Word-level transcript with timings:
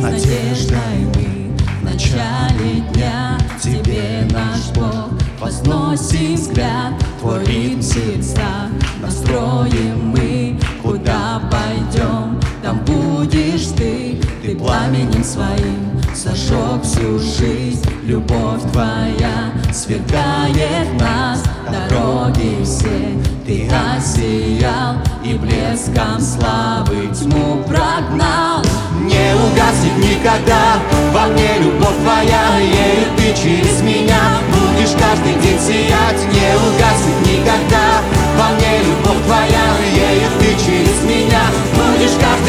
надеждой 0.00 1.06
мы 1.14 1.56
в 1.80 1.84
начале 1.84 2.80
дня. 2.92 3.38
Тебе, 3.62 4.26
наш 4.30 4.70
Бог, 4.74 5.10
возносим 5.38 6.34
взгляд, 6.34 6.94
Твой 7.20 7.44
ритм 7.44 7.82
сердца, 7.82 8.70
настроим 9.02 10.08
мы, 10.08 10.58
куда 10.82 11.42
пойдем, 11.50 12.40
там 12.62 12.78
будешь 12.86 13.66
Ты, 13.76 14.18
Ты 14.42 14.56
пламенем 14.56 15.22
своим 15.22 16.00
зажег 16.14 16.82
всю 16.82 17.18
жизнь, 17.18 17.84
любовь 18.04 18.62
Твоя 18.72 19.52
сверкает 19.72 20.98
нас, 20.98 21.42
дороги 21.70 22.62
все. 22.64 23.18
Ты 23.46 23.68
осиял 23.68 24.96
и 25.24 25.34
блеском 25.34 26.20
славы 26.20 27.08
тьму 27.14 27.62
прогнал. 27.64 28.29
Никогда 30.20 30.76
во 31.14 31.28
мне 31.28 31.48
любовь 31.60 31.96
Твоя, 32.02 32.58
ею 32.58 33.06
Ты 33.16 33.32
через 33.32 33.80
меня 33.80 34.20
будешь 34.52 34.92
каждый 34.92 35.32
день 35.40 35.58
сиять. 35.58 36.20
Не 36.28 36.56
угаснет 36.60 37.20
никогда 37.24 38.02
во 38.36 38.54
мне 38.54 38.84
любовь 38.84 39.24
Твоя, 39.24 39.64
ею 39.96 40.28
Ты 40.38 40.48
через 40.62 41.02
меня 41.04 41.40
будешь 41.72 42.18
каждый 42.20 42.39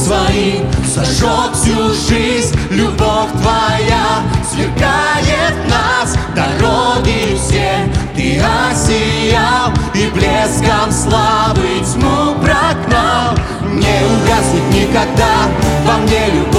своим 0.00 0.66
зажег 0.86 1.52
всю 1.54 1.92
жизнь, 2.08 2.56
любовь 2.70 3.30
твоя 3.42 4.22
сверкает 4.50 5.54
нас, 5.68 6.16
дороги 6.34 7.36
все 7.36 7.90
ты 8.16 8.40
осиял 8.40 9.72
и 9.94 10.06
блеском 10.14 10.90
славы 10.90 11.80
тьму 11.92 12.34
прогнал. 12.42 13.34
Не 13.62 14.00
угаснет 14.04 14.66
никогда 14.72 15.48
во 15.86 15.98
мне 15.98 16.26
любовь 16.34 16.49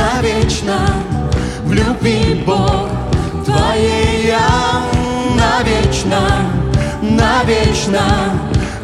навечно. 0.00 0.78
В 1.64 1.72
любви 1.72 2.42
Бог 2.46 2.88
Твоей 3.44 4.26
я 4.26 4.82
навечно, 5.36 6.22
навечно. 7.02 8.04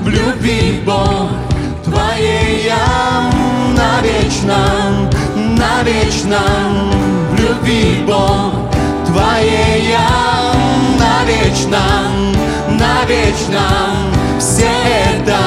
В 0.01 0.09
любви 0.09 0.83
Бог 0.85 1.31
Твоей 1.85 2.65
я 2.65 3.31
навечно, 3.77 5.11
навечно. 5.35 6.43
В 7.31 7.41
любви 7.41 8.05
Бог 8.07 8.53
Твоей 9.07 9.91
я 9.91 10.53
навечно, 10.99 11.85
навечно. 12.69 13.67
Все 14.39 14.69
это 15.15 15.39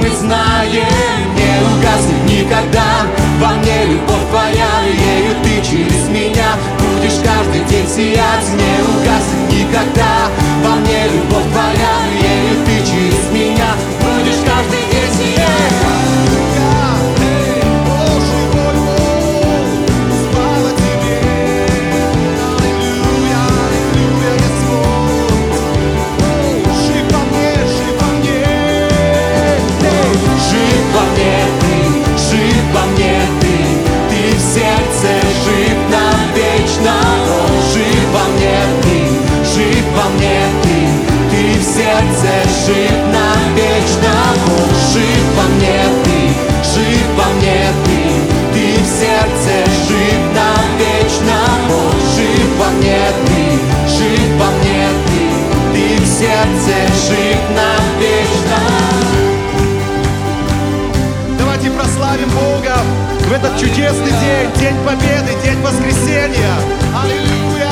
мы 0.00 0.08
знаем, 0.10 1.34
не 1.36 1.50
угаснет 1.66 2.24
никогда 2.24 2.88
Во 3.40 3.48
мне 3.54 3.84
любовь 3.86 4.07
сердце 49.00 49.70
жив 49.88 50.20
навечно 50.34 51.40
О, 51.70 51.90
Жив 52.14 52.48
во 52.58 52.70
мне 52.78 53.00
ты, 53.26 53.42
жив 53.96 54.28
во 54.38 54.50
мне 54.58 54.88
ты 55.06 55.20
Ты 55.72 56.02
в 56.02 56.06
сердце 56.06 56.74
жив 57.06 57.38
навечно 57.58 58.60
Давайте 61.38 61.70
прославим 61.70 62.28
Бога 62.30 62.76
в 63.28 63.32
этот 63.32 63.60
чудесный 63.60 64.10
день, 64.10 64.48
день 64.58 64.76
победы, 64.86 65.36
день 65.44 65.60
воскресения. 65.60 66.54
Аллилуйя! 66.96 67.70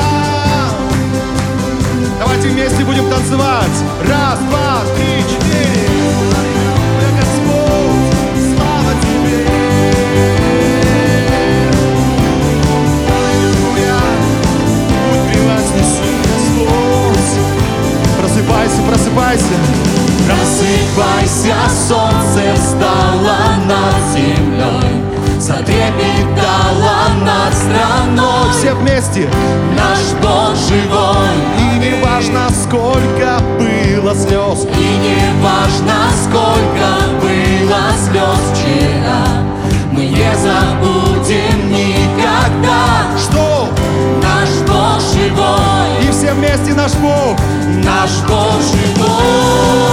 Давайте 2.19 2.49
вместе 2.49 2.85
будем 2.85 3.09
танцевать. 3.09 3.77
Раз, 4.07 4.37
два, 4.37 4.83
три, 4.95 5.23
четыре. 5.23 6.56
Затрепетало 25.47 27.07
над 27.23 27.53
страной. 27.53 28.51
Все 28.51 28.73
вместе. 28.73 29.29
Наш 29.77 29.99
Бог 30.21 30.53
живой, 30.67 31.37
И 31.57 31.79
не 31.79 32.03
важно, 32.03 32.49
сколько 32.49 33.39
было 33.57 34.13
слез. 34.13 34.67
и 34.77 34.97
не 34.97 35.41
важно, 35.41 35.99
сколько 36.21 36.89
было 37.21 37.79
слез 37.97 38.41
вчера, 38.51 39.23
мы 39.93 40.07
не 40.07 40.31
забудем 40.35 41.69
никогда. 41.71 43.05
Что? 43.17 43.69
Наш 44.21 44.49
Бог 44.67 44.99
живой, 45.13 46.05
И 46.05 46.11
все 46.11 46.33
вместе 46.33 46.73
наш 46.73 46.91
Бог. 46.95 47.37
наш 47.85 48.11
Бог 48.27 48.59
живой, 48.61 49.86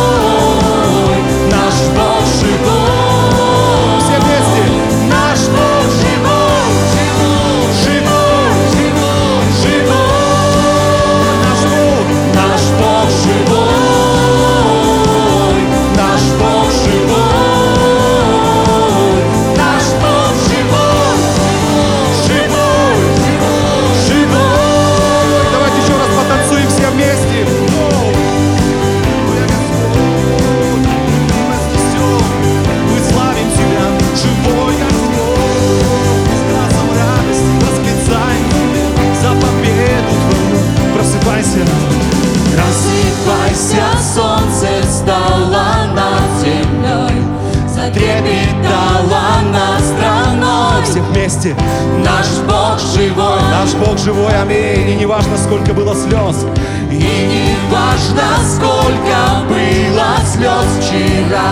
затрепетало 48.15 49.43
над 49.51 49.81
страной. 49.85 50.83
Все 50.85 51.01
вместе. 51.01 51.57
Наш 51.99 52.27
Бог 52.47 52.79
живой, 52.81 53.41
Наш 53.51 53.75
Бог 53.75 53.99
живой, 53.99 54.35
аминь. 54.41 54.91
И 54.91 54.95
не 54.97 55.07
важно, 55.07 55.37
сколько 55.37 55.73
было 55.73 55.95
слез. 55.95 56.47
и 56.91 56.95
не 56.95 57.57
важно, 57.71 58.23
сколько 58.45 59.45
было 59.49 60.17
слез 60.25 60.67
вчера, 60.81 61.51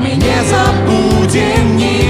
мы 0.00 0.10
не 0.10 0.38
забудем 0.48 1.76
никогда. 1.76 2.01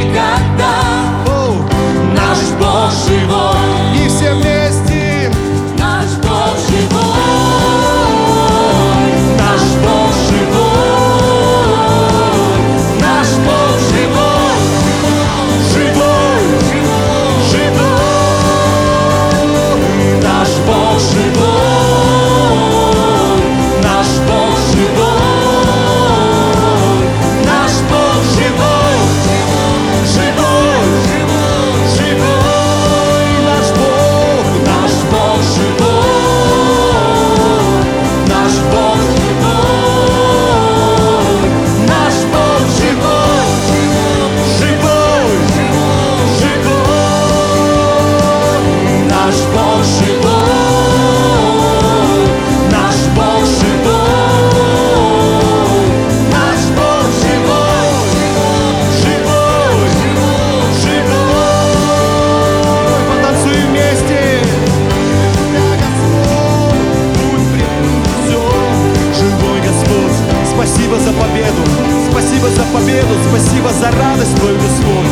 Победу. 73.12 73.28
Спасибо 73.28 73.70
за 73.70 73.90
радость 73.90 74.34
Твою, 74.36 74.56
Господь. 74.56 75.06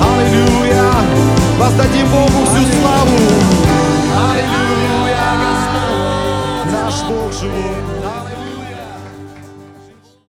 Аллилуйя. 0.00 0.92
Воздадим 1.58 2.08
Богу 2.08 2.44
всю 2.46 2.64
славу. 2.80 3.61